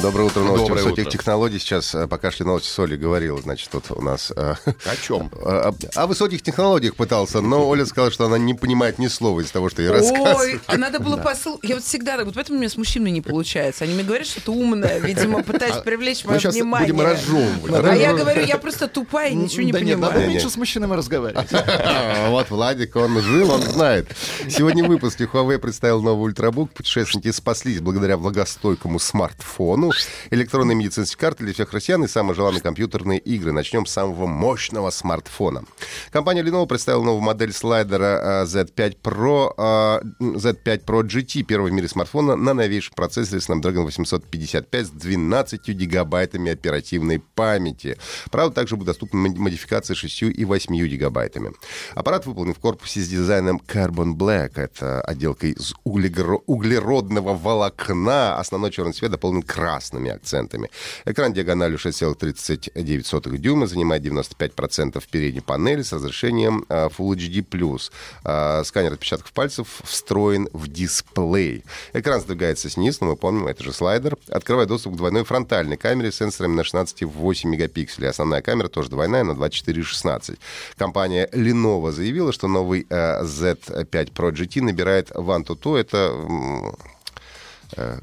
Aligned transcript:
Доброе 0.00 0.24
утро, 0.24 0.40
новости 0.40 0.68
Доброе 0.68 0.82
высоких 0.84 1.02
утро. 1.06 1.10
технологий. 1.18 1.58
Сейчас, 1.58 1.94
э, 1.94 2.06
пока 2.08 2.30
шли 2.30 2.46
новости, 2.46 2.66
Соли 2.68 2.96
говорил, 2.96 3.38
значит, 3.42 3.68
тут 3.70 3.90
у 3.90 4.00
нас... 4.00 4.32
э, 4.34 4.54
О 4.64 4.96
чем? 5.02 5.30
О, 5.44 5.74
о 5.94 6.06
высоких 6.06 6.40
технологиях 6.42 6.96
пытался, 6.96 7.42
но 7.42 7.68
Оля 7.68 7.84
сказала, 7.84 8.10
что 8.10 8.24
она 8.24 8.38
не 8.38 8.54
понимает 8.54 8.98
ни 8.98 9.06
слова 9.08 9.40
из 9.40 9.50
того, 9.50 9.68
что 9.68 9.82
я 9.82 9.90
Ой, 9.90 9.98
рассказываю. 9.98 10.60
а 10.66 10.76
надо 10.78 10.98
было 10.98 11.18
посыл. 11.18 11.60
Я 11.62 11.74
вот 11.74 11.84
всегда, 11.84 12.16
вот 12.24 12.34
поэтому 12.34 12.56
у 12.56 12.60
меня 12.60 12.70
с 12.70 12.76
мужчинами 12.78 13.10
не 13.10 13.20
получается. 13.20 13.84
Они 13.84 13.92
мне 13.92 14.02
говорят, 14.02 14.26
что 14.26 14.40
ты 14.40 14.50
умная, 14.50 14.98
видимо, 14.98 15.42
пытаюсь 15.42 15.76
привлечь 15.84 16.24
Мы 16.24 16.30
мое 16.30 16.40
сейчас 16.40 16.54
внимание. 16.54 16.92
будем 16.92 17.06
разжевывать. 17.06 17.84
А 17.84 17.94
я 17.94 18.14
говорю, 18.14 18.44
я 18.46 18.56
просто 18.56 18.88
тупая 18.88 19.30
и 19.30 19.34
ничего 19.34 19.62
не 19.62 19.72
да 19.72 19.80
нет, 19.80 19.98
надо 19.98 20.14
понимаю. 20.14 20.30
меньше 20.32 20.48
с 20.48 20.56
мужчинами 20.56 20.94
разговаривать. 20.94 21.48
А, 21.52 22.30
Вот 22.30 22.48
Владик, 22.50 22.96
он 22.96 23.20
жил, 23.20 23.50
он 23.50 23.60
знает. 23.62 24.08
Сегодня 24.48 24.84
в 24.84 24.88
выпуске 24.88 25.24
Huawei 25.24 25.58
представил 25.58 26.00
новый 26.02 26.24
ультрабук. 26.28 26.70
Путешественники 26.70 27.30
спаслись 27.30 27.80
благодаря 27.80 28.16
влагостойкому 28.16 28.98
смартфону, 28.98 29.81
электронной 30.30 30.74
медицинской 30.74 31.18
карты 31.18 31.44
для 31.44 31.52
всех 31.54 31.72
россиян 31.72 32.04
и 32.04 32.08
самые 32.08 32.34
желанные 32.34 32.60
компьютерные 32.60 33.18
игры. 33.18 33.52
Начнем 33.52 33.86
с 33.86 33.92
самого 33.92 34.26
мощного 34.26 34.90
смартфона. 34.90 35.64
Компания 36.10 36.42
Lenovo 36.42 36.66
представила 36.66 37.02
новую 37.02 37.22
модель 37.22 37.52
слайдера 37.52 38.42
а, 38.42 38.44
Z5 38.44 38.98
Pro, 39.02 39.52
а, 39.56 40.00
Z5 40.20 40.84
Pro 40.84 41.02
GT, 41.02 41.42
первый 41.42 41.70
в 41.70 41.74
мире 41.74 41.88
смартфона 41.88 42.36
на 42.36 42.54
новейшем 42.54 42.94
процессоре 42.94 43.40
Snapdragon 43.40 43.84
855 43.84 44.86
с 44.86 44.90
12 44.90 45.68
гигабайтами 45.68 46.52
оперативной 46.52 47.18
памяти. 47.18 47.98
Правда, 48.30 48.54
также 48.54 48.76
будут 48.76 48.88
доступны 48.88 49.18
моди- 49.20 49.38
модификации 49.38 49.94
6 49.94 50.22
и 50.22 50.44
8 50.44 50.74
гигабайтами. 50.86 51.52
Аппарат 51.94 52.26
выполнен 52.26 52.54
в 52.54 52.58
корпусе 52.58 53.00
с 53.00 53.08
дизайном 53.08 53.60
Carbon 53.66 54.14
Black. 54.14 54.52
Это 54.56 55.00
отделка 55.00 55.46
из 55.46 55.74
углеродного 55.84 57.34
волокна. 57.34 58.38
Основной 58.38 58.70
черный 58.70 58.92
цвет 58.92 59.10
дополнен 59.10 59.42
красными 59.72 60.10
акцентами. 60.10 60.70
Экран 61.06 61.32
диагональю 61.32 61.78
6,39 61.78 63.38
дюйма 63.38 63.66
занимает 63.66 64.02
95% 64.04 65.02
передней 65.10 65.40
панели 65.40 65.82
с 65.82 65.92
разрешением 65.92 66.64
а, 66.68 66.88
Full 66.88 67.16
HD+. 67.16 67.90
А, 68.24 68.62
Сканер 68.64 68.92
отпечатков 68.92 69.32
пальцев 69.32 69.80
встроен 69.84 70.48
в 70.52 70.68
дисплей. 70.68 71.64
Экран 71.94 72.20
сдвигается 72.20 72.68
снизу, 72.68 72.98
но 73.02 73.10
мы 73.10 73.16
помним, 73.16 73.46
это 73.46 73.64
же 73.64 73.72
слайдер. 73.72 74.16
Открывает 74.28 74.68
доступ 74.68 74.94
к 74.94 74.96
двойной 74.96 75.24
фронтальной 75.24 75.76
камере 75.76 76.12
с 76.12 76.16
сенсорами 76.16 76.54
на 76.54 76.60
16,8 76.62 77.46
мегапикселей. 77.46 78.08
Основная 78.08 78.42
камера 78.42 78.68
тоже 78.68 78.90
двойная 78.90 79.24
на 79.24 79.32
24,16. 79.32 80.38
Компания 80.76 81.28
Lenovo 81.32 81.92
заявила, 81.92 82.32
что 82.32 82.48
новый 82.48 82.86
э, 82.88 83.22
Z5 83.22 84.12
Pro 84.12 84.32
GT 84.32 84.62
набирает 84.62 85.10
One 85.10 85.78
Это 85.78 85.96
м, 85.96 86.76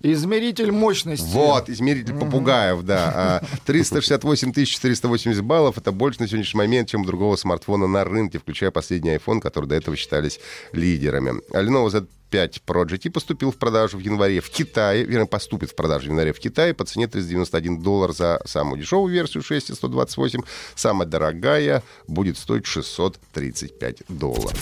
Измеритель 0.04 0.72
мощности. 0.72 1.26
вот, 1.32 1.70
измеритель 1.70 2.14
попугаев, 2.14 2.82
да. 2.84 3.12
А 3.16 3.44
368 3.66 4.54
480 4.66 5.44
баллов— 5.44 5.78
это 5.78 5.92
больше 5.92 6.22
на 6.22 6.28
сегодняшний 6.28 6.58
момент, 6.58 6.90
чем 6.90 7.02
у 7.02 7.06
другого 7.06 7.36
смартфона 7.36 7.88
на 7.88 8.04
рынке, 8.04 8.40
включая 8.40 8.72
последний 8.72 9.12
iPhone, 9.16 9.40
который 9.40 9.66
до 9.66 9.76
этого 9.76 9.96
считались 9.96 10.40
лидерами. 10.72 11.42
А 11.54 11.62
Lenovo 11.62 11.88
Z5 11.90 12.62
Pro 12.66 12.86
GT 12.86 13.10
поступил 13.12 13.52
в 13.52 13.58
продажу 13.58 13.98
в 13.98 14.02
январе 14.02 14.40
в 14.42 14.50
Китае, 14.50 15.04
вернее, 15.04 15.26
поступит 15.28 15.72
в 15.72 15.76
продажу 15.76 16.08
в 16.08 16.10
январе 16.10 16.34
в 16.34 16.40
Китае 16.40 16.74
по 16.74 16.86
цене 16.86 17.08
391 17.08 17.82
доллар 17.82 18.12
за 18.14 18.40
самую 18.46 18.80
дешевую 18.80 19.12
версию 19.14 19.44
6 19.44 19.72
и 19.72 19.74
128. 19.74 20.42
Самая 20.76 21.08
дорогая 21.08 21.84
будет 22.08 22.38
стоить 22.38 22.66
635 22.66 24.04
долларов. 24.10 24.54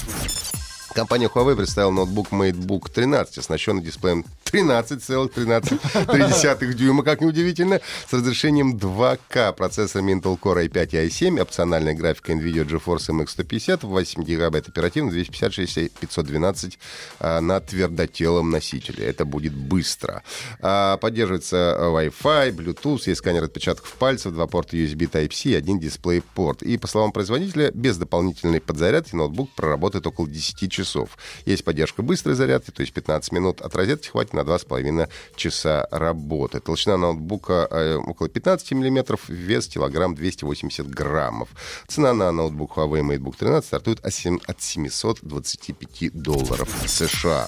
Компания 0.94 1.28
Huawei 1.28 1.56
представила 1.56 1.92
ноутбук 1.92 2.30
MateBook 2.32 2.90
13, 2.92 3.38
оснащенный 3.38 3.84
дисплеем 3.84 4.26
13,13 4.52 6.74
дюйма, 6.74 7.04
как 7.04 7.22
неудивительно, 7.22 7.80
с 8.08 8.14
разрешением 8.14 8.76
2К, 8.76 9.54
процессорами 9.54 10.14
Intel 10.14 10.40
Core 10.40 10.68
i5 10.68 10.90
и 10.92 11.08
i7, 11.08 11.42
опциональная 11.42 11.94
графика 11.94 12.32
NVIDIA 12.32 12.66
GeForce 12.66 13.10
MX 13.10 13.28
150, 13.28 13.84
8 13.84 14.24
гигабайт 14.24 14.68
оперативно, 14.68 15.12
256 15.12 15.78
и 15.78 15.92
512 16.00 16.80
а, 17.20 17.42
на 17.42 17.60
твердотелом 17.60 18.50
носителе. 18.50 19.06
Это 19.06 19.26
будет 19.26 19.54
быстро. 19.54 20.24
А, 20.62 20.98
поддерживается 20.98 21.76
а, 21.78 21.92
Wi-Fi, 21.92 22.52
Bluetooth, 22.52 23.02
есть 23.06 23.20
сканер 23.20 23.44
отпечатков 23.44 23.94
пальцев, 23.94 24.34
два 24.34 24.48
порта 24.48 24.78
USB 24.78 25.10
Type-C 25.10 25.50
и 25.50 25.56
один 25.56 25.80
дисплей-порт. 25.80 26.64
И, 26.64 26.78
по 26.78 26.88
словам 26.88 27.12
производителя, 27.12 27.72
без 27.74 27.98
дополнительной 27.98 28.62
подзарядки 28.62 29.16
ноутбук 29.16 29.52
проработает 29.56 30.08
около 30.08 30.28
10 30.28 30.72
часов. 30.72 31.18
Есть 31.46 31.64
поддержка 31.64 32.02
быстрой 32.02 32.36
зарядки, 32.36 32.72
то 32.72 32.82
есть 32.82 32.94
15 32.94 33.32
минут 33.32 33.62
от 33.62 33.76
розетки 33.76 34.10
хватит 34.10 34.34
на 34.38 34.44
2,5 34.44 35.10
часа 35.36 35.88
работы. 35.92 36.60
Толщина 36.60 36.98
ноутбука 36.98 37.68
э, 37.72 37.96
около 37.96 38.30
15 38.30 38.72
мм, 38.74 39.18
вес 39.28 39.68
килограмм 39.68 40.16
280 40.16 40.88
граммов. 40.90 41.50
Цена 41.88 42.14
на 42.14 42.32
ноутбук 42.32 42.78
Huawei 42.78 43.02
MateBook 43.02 43.36
13 43.38 43.66
стартует 43.68 44.06
от 44.06 44.14
сем- 44.14 44.42
от 44.48 44.62
725 44.62 46.12
долларов 46.14 46.70
США. 46.86 47.48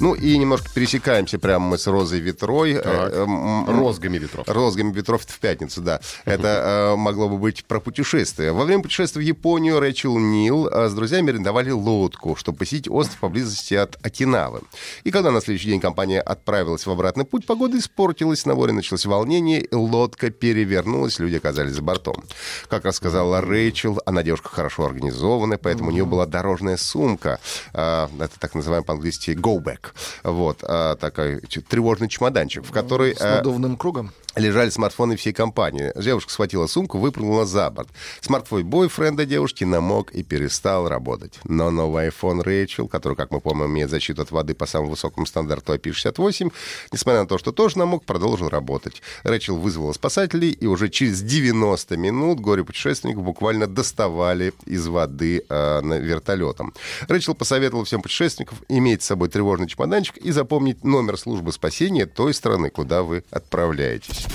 Ну 0.00 0.14
и 0.14 0.36
немножко 0.38 0.68
пересекаемся 0.72 1.38
прямо 1.38 1.66
мы 1.66 1.78
с 1.78 1.86
Розой 1.86 2.20
Ветрой. 2.20 2.74
Э, 2.74 2.80
э, 2.84 3.64
Розгами 3.66 4.18
ветров. 4.18 4.46
Розгами 4.48 4.92
ветров 4.92 5.22
в 5.22 5.40
пятницу, 5.40 5.80
да. 5.80 6.00
Это 6.24 6.92
э, 6.94 6.96
могло 6.96 7.28
бы 7.28 7.38
быть 7.38 7.64
про 7.64 7.80
путешествие. 7.80 8.52
Во 8.52 8.64
время 8.64 8.82
путешествия 8.82 9.20
в 9.20 9.24
Японию 9.24 9.80
Рэчел 9.80 10.16
Нил 10.18 10.68
с 10.70 10.94
друзьями 10.94 11.30
арендовали 11.30 11.70
лодку, 11.70 12.36
чтобы 12.36 12.58
посетить 12.58 12.88
остров 12.88 13.18
поблизости 13.18 13.74
от 13.74 13.98
Окинавы. 14.04 14.60
И 15.04 15.10
когда 15.10 15.30
на 15.30 15.40
следующий 15.40 15.68
день 15.68 15.80
компания 15.80 16.20
отправилась 16.20 16.86
в 16.86 16.90
обратный 16.90 17.24
путь, 17.24 17.46
погода 17.46 17.78
испортилась, 17.78 18.46
на 18.46 18.54
море 18.54 18.72
началось 18.72 19.04
волнение, 19.04 19.66
лодка 19.72 20.30
перевернулась, 20.30 21.18
люди 21.18 21.36
оказались 21.36 21.72
за 21.72 21.82
бортом. 21.82 22.24
Как 22.68 22.84
рассказала 22.84 23.40
Рэйчел, 23.40 24.00
она 24.06 24.22
девушка 24.22 24.48
хорошо 24.48 24.84
организованная, 24.86 25.58
поэтому 25.58 25.90
у 25.90 25.92
нее 25.92 26.04
была 26.04 26.26
дорожная 26.26 26.76
сумка. 26.76 27.40
это 27.72 28.30
так 28.38 28.54
называемый 28.54 28.84
по-английски 28.84 29.30
go 29.32 29.58
back. 29.62 29.87
Вот, 30.22 30.62
э, 30.62 30.96
такой 31.00 31.40
тревожный 31.68 32.08
чемоданчик, 32.08 32.64
в 32.64 32.70
который... 32.70 33.14
С 33.14 33.20
э, 33.20 33.36
надувным 33.36 33.76
кругом. 33.76 34.12
Лежали 34.38 34.70
смартфоны 34.70 35.16
всей 35.16 35.32
компании. 35.32 35.92
Девушка 35.96 36.32
схватила 36.32 36.66
сумку, 36.66 36.98
выпрыгнула 36.98 37.46
за 37.46 37.70
борт. 37.70 37.88
Смартфон 38.20 38.64
бойфренда 38.64 39.26
девушки 39.26 39.64
намок 39.64 40.12
и 40.12 40.22
перестал 40.22 40.88
работать. 40.88 41.38
Но 41.44 41.70
новый 41.70 42.08
iPhone 42.08 42.42
Рэйчел, 42.42 42.88
который, 42.88 43.14
как 43.14 43.30
мы 43.30 43.40
помним, 43.40 43.66
имеет 43.66 43.90
защиту 43.90 44.22
от 44.22 44.30
воды 44.30 44.54
по 44.54 44.66
самому 44.66 44.90
высокому 44.90 45.26
стандарту 45.26 45.74
IP68, 45.74 46.52
несмотря 46.92 47.20
на 47.20 47.26
то, 47.26 47.38
что 47.38 47.52
тоже 47.52 47.78
намок, 47.78 48.04
продолжил 48.04 48.48
работать. 48.48 49.02
Рэйчел 49.22 49.56
вызвала 49.56 49.92
спасателей, 49.92 50.50
и 50.50 50.66
уже 50.66 50.88
через 50.88 51.22
90 51.22 51.96
минут 51.96 52.40
горе-путешественников 52.40 53.24
буквально 53.24 53.66
доставали 53.66 54.52
из 54.66 54.86
воды 54.86 55.44
э, 55.48 55.80
вертолетом. 56.00 56.74
Рэйчел 57.08 57.34
посоветовала 57.34 57.84
всем 57.84 58.02
путешественникам 58.02 58.58
иметь 58.68 59.02
с 59.02 59.06
собой 59.06 59.28
тревожный 59.28 59.68
чемоданчик 59.68 60.16
и 60.18 60.30
запомнить 60.30 60.84
номер 60.84 61.18
службы 61.18 61.52
спасения 61.52 62.06
той 62.06 62.34
страны, 62.34 62.70
куда 62.70 63.02
вы 63.02 63.24
отправляетесь. 63.30 64.27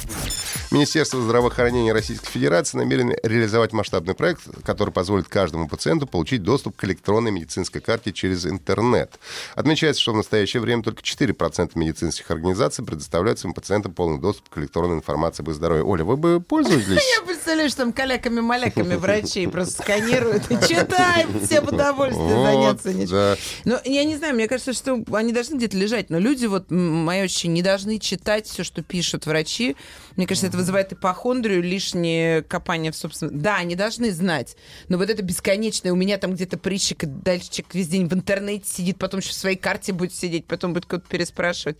Министерство 0.73 1.21
здравоохранения 1.21 1.93
Российской 1.93 2.31
Федерации 2.31 2.79
намерено 2.79 3.13
реализовать 3.21 3.73
масштабный 3.73 4.15
проект, 4.15 4.41
который 4.63 4.91
позволит 4.91 5.27
каждому 5.27 5.67
пациенту 5.67 6.07
получить 6.07 6.41
доступ 6.41 6.75
к 6.75 6.83
электронной 6.85 7.29
медицинской 7.29 7.79
карте 7.79 8.11
через 8.11 8.47
интернет. 8.47 9.19
Отмечается, 9.53 10.01
что 10.01 10.13
в 10.13 10.15
настоящее 10.15 10.61
время 10.61 10.81
только 10.81 11.03
4% 11.03 11.73
медицинских 11.75 12.31
организаций 12.31 12.83
предоставляют 12.83 13.37
своим 13.37 13.53
пациентам 13.53 13.93
полный 13.93 14.19
доступ 14.19 14.49
к 14.49 14.57
электронной 14.57 14.95
информации 14.95 15.43
об 15.43 15.49
их 15.49 15.55
здоровье. 15.55 15.83
Оля, 15.83 16.03
вы 16.05 16.17
бы 16.17 16.39
пользовались? 16.41 16.87
Я 16.87 17.21
представляю, 17.21 17.32
что 17.43 17.77
там 17.77 17.93
каляками-маляками 17.93 18.95
врачей 18.95 19.47
просто 19.47 19.83
сканируют 19.83 20.49
и 20.49 20.55
читают, 20.67 21.43
все 21.43 21.61
в 21.61 21.67
удовольствие 21.67 22.35
Вот, 22.35 22.81
заняться 22.81 22.93
нечем. 22.93 23.11
да. 23.11 23.35
Ну, 23.65 23.77
я 23.85 24.03
не 24.03 24.15
знаю, 24.15 24.35
мне 24.35 24.47
кажется, 24.47 24.73
что 24.73 25.03
они 25.13 25.33
должны 25.33 25.57
где-то 25.57 25.77
лежать, 25.77 26.09
но 26.09 26.19
люди, 26.19 26.45
вот, 26.45 26.71
мои 26.71 27.23
очень, 27.23 27.53
не 27.53 27.61
должны 27.61 27.99
читать 27.99 28.47
все, 28.47 28.63
что 28.63 28.81
пишут 28.81 29.25
врачи. 29.25 29.75
Мне 30.15 30.27
кажется, 30.27 30.47
это 30.47 30.57
вызывает 30.57 30.93
ипохондрию, 30.93 31.61
лишнее 31.61 32.43
копание 32.43 32.91
в 32.91 32.95
собственном... 32.95 33.39
Да, 33.39 33.57
они 33.57 33.75
должны 33.75 34.11
знать, 34.11 34.55
но 34.87 34.97
вот 34.97 35.09
это 35.09 35.21
бесконечное, 35.21 35.91
у 35.91 35.95
меня 35.95 36.17
там 36.17 36.33
где-то 36.33 36.57
прыщик, 36.57 37.03
и 37.03 37.07
дальше 37.07 37.49
человек 37.51 37.75
весь 37.75 37.87
день 37.87 38.07
в 38.07 38.13
интернете 38.13 38.69
сидит, 38.69 38.97
потом 38.97 39.19
еще 39.19 39.29
в 39.29 39.35
своей 39.35 39.57
карте 39.57 39.93
будет 39.93 40.13
сидеть, 40.13 40.45
потом 40.45 40.73
будет 40.73 40.85
кого-то 40.85 41.07
переспрашивать. 41.07 41.77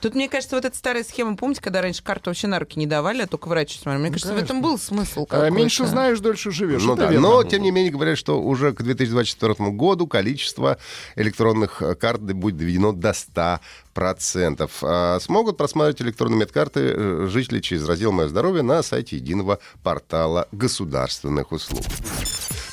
Тут, 0.00 0.14
мне 0.14 0.28
кажется, 0.28 0.56
вот 0.56 0.64
эта 0.64 0.76
старая 0.76 1.04
схема, 1.04 1.36
помните, 1.36 1.60
когда 1.60 1.82
раньше 1.82 2.02
карту 2.02 2.30
вообще 2.30 2.46
на 2.46 2.58
руки 2.58 2.78
не 2.78 2.86
давали, 2.86 3.22
а 3.22 3.26
только 3.26 3.48
врач 3.48 3.78
смотрел? 3.78 4.00
Мне 4.00 4.10
кажется, 4.10 4.34
в 4.34 4.36
этом 4.36 4.62
был 4.62 4.78
смысл 4.78 4.97
А 5.02 5.24
какой-то. 5.26 5.50
меньше 5.50 5.86
знаешь, 5.86 6.20
дольше 6.20 6.50
живешь. 6.50 6.82
Ну 6.82 6.96
да, 6.96 7.10
верно. 7.10 7.28
но 7.28 7.44
тем 7.44 7.62
не 7.62 7.70
менее 7.70 7.92
говорят, 7.92 8.18
что 8.18 8.40
уже 8.40 8.72
к 8.72 8.82
2024 8.82 9.70
году 9.70 10.06
количество 10.06 10.78
электронных 11.16 11.82
э, 11.82 11.94
карт 11.94 12.20
будет 12.20 12.56
доведено 12.56 12.92
до 12.92 13.12
100 13.12 13.60
процентов. 13.94 14.78
А 14.82 15.18
смогут 15.20 15.56
просматривать 15.56 16.02
электронные 16.02 16.40
медкарты 16.40 16.80
э, 16.80 17.26
жители 17.28 17.60
через 17.60 17.86
раздел 17.86 18.12
«Мое 18.12 18.28
здоровье» 18.28 18.62
на 18.62 18.82
сайте 18.82 19.16
единого 19.16 19.58
портала 19.82 20.48
государственных 20.52 21.52
услуг. 21.52 21.82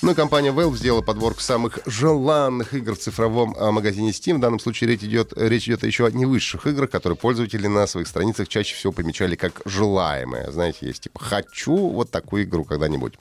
Ну 0.05 0.11
и 0.11 0.13
компания 0.13 0.51
Valve 0.51 0.77
сделала 0.77 1.01
подборку 1.01 1.41
самых 1.41 1.79
желанных 1.87 2.75
игр 2.75 2.93
в 2.93 2.99
цифровом 2.99 3.55
а, 3.57 3.71
магазине 3.71 4.11
Steam. 4.11 4.35
В 4.35 4.39
данном 4.39 4.59
случае 4.59 4.91
речь 4.91 5.01
идет, 5.01 5.33
речь 5.35 5.67
идет 5.67 5.81
еще 5.81 6.05
о 6.05 6.11
не 6.11 6.27
высших 6.27 6.67
играх, 6.67 6.91
которые 6.91 7.17
пользователи 7.17 7.65
на 7.65 7.87
своих 7.87 8.07
страницах 8.07 8.47
чаще 8.47 8.75
всего 8.75 8.93
помечали 8.93 9.35
как 9.35 9.63
желаемые. 9.65 10.51
Знаете, 10.51 10.85
есть 10.85 11.01
типа 11.01 11.19
«хочу 11.19 11.75
вот 11.75 12.11
такую 12.11 12.43
игру 12.43 12.65
когда-нибудь». 12.65 13.15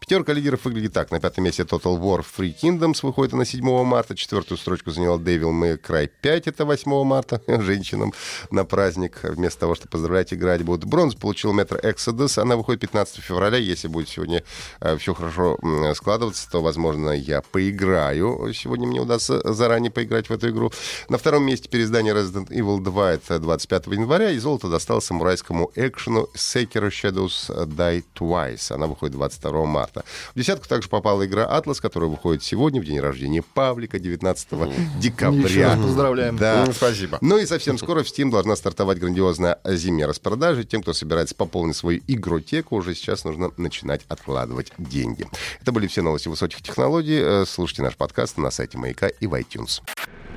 Пятерка 0.00 0.32
лидеров 0.32 0.64
выглядит 0.64 0.92
так. 0.92 1.12
На 1.12 1.20
пятом 1.20 1.44
месте 1.44 1.62
Total 1.62 1.96
War 1.96 2.26
Free 2.26 2.52
Kingdoms 2.60 2.98
выходит 3.02 3.34
на 3.34 3.44
7 3.44 3.84
марта. 3.84 4.16
Четвертую 4.16 4.58
строчку 4.58 4.90
заняла 4.90 5.18
Devil 5.18 5.52
May 5.52 5.80
Cry 5.80 6.10
5, 6.20 6.48
это 6.48 6.64
8 6.64 7.04
марта. 7.04 7.40
Женщинам 7.62 8.12
на 8.50 8.64
праздник 8.64 9.20
вместо 9.22 9.60
того, 9.60 9.76
чтобы 9.76 9.90
поздравлять, 9.90 10.34
играть 10.34 10.64
будут. 10.64 10.84
Бронз 10.84 11.14
получил 11.14 11.56
Metro 11.56 11.80
Exodus. 11.80 12.42
Она 12.42 12.56
выходит 12.56 12.80
15 12.80 13.22
февраля. 13.22 13.56
Если 13.56 13.86
будет 13.86 14.08
сегодня 14.08 14.42
э, 14.80 14.96
все 14.96 15.14
хорошо 15.14 15.58
м, 15.62 15.94
складываться, 16.24 16.50
то, 16.50 16.62
возможно, 16.62 17.10
я 17.10 17.42
поиграю. 17.42 18.52
Сегодня 18.54 18.86
мне 18.86 19.00
удастся 19.00 19.40
заранее 19.52 19.90
поиграть 19.90 20.28
в 20.28 20.32
эту 20.32 20.50
игру. 20.50 20.72
На 21.08 21.18
втором 21.18 21.44
месте 21.44 21.68
переиздание 21.68 22.14
Resident 22.14 22.48
Evil 22.48 22.80
2 22.80 23.12
это 23.12 23.38
25 23.38 23.86
января. 23.88 24.30
И 24.30 24.38
золото 24.38 24.68
досталось 24.68 25.04
самурайскому 25.04 25.70
экшену 25.74 26.28
Sekiro 26.34 26.88
Shadows 26.88 27.50
Die 27.66 28.04
Twice. 28.14 28.72
Она 28.72 28.86
выходит 28.86 29.14
22 29.14 29.64
марта. 29.64 30.04
В 30.34 30.38
десятку 30.38 30.68
также 30.68 30.88
попала 30.88 31.24
игра 31.26 31.44
Atlas, 31.44 31.80
которая 31.80 32.10
выходит 32.10 32.42
сегодня, 32.42 32.80
в 32.80 32.84
день 32.84 33.00
рождения 33.00 33.42
Павлика, 33.42 33.98
19 33.98 34.98
декабря. 34.98 35.76
Поздравляем. 35.76 36.36
Да. 36.36 36.66
Спасибо. 36.72 37.18
Ну 37.20 37.38
и 37.38 37.46
совсем 37.46 37.78
скоро 37.78 38.02
в 38.02 38.06
Steam 38.06 38.30
должна 38.30 38.56
стартовать 38.56 38.98
грандиозная 38.98 39.58
зимняя 39.64 40.08
распродажа. 40.08 40.64
Тем, 40.64 40.82
кто 40.82 40.92
собирается 40.92 41.34
пополнить 41.34 41.76
свою 41.76 42.00
игротеку, 42.06 42.76
уже 42.76 42.94
сейчас 42.94 43.24
нужно 43.24 43.50
начинать 43.56 44.02
откладывать 44.08 44.72
деньги. 44.78 45.26
Это 45.60 45.72
были 45.72 45.86
все 45.86 46.02
новости 46.02 46.13
высоких 46.30 46.62
технологий. 46.62 47.20
Э, 47.20 47.44
Слушайте 47.46 47.82
наш 47.82 47.96
подкаст 47.96 48.36
на 48.38 48.50
сайте 48.50 48.78
Маяка 48.78 49.08
и 49.08 49.26
в 49.26 49.34
iTunes. 49.34 49.82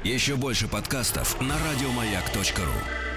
Еще 0.03 0.35
больше 0.35 0.67
подкастов 0.67 1.39
на 1.41 1.55
радиомаяк.ру. 1.57 3.16